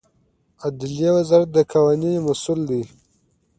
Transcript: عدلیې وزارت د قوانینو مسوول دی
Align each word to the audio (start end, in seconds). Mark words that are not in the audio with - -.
عدلیې 0.63 1.09
وزارت 1.17 1.47
د 1.53 1.57
قوانینو 1.71 2.23
مسوول 2.27 2.61
دی 2.69 2.83